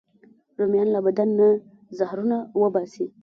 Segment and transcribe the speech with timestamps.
[0.59, 1.47] رومیان له بدن نه
[1.97, 3.05] زهرونه وباسي